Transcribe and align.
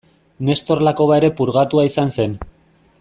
Nestor 0.47 0.79
Lakoba 0.87 1.19
ere 1.23 1.29
purgatua 1.41 1.85
izan 1.91 2.15
zen. 2.17 2.35